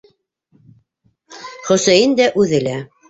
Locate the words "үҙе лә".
2.45-2.75